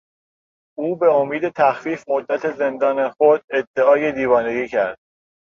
[0.77, 4.97] او به امید تخفیف مدت زندان خود ادعای دیوانگی کرد.